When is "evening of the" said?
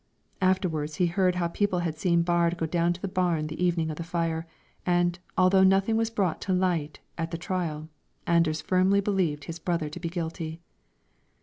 3.63-4.03